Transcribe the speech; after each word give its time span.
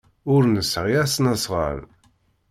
Ur 0.33 0.43
nesɛi 0.47 0.95
asnasɣal. 1.03 1.79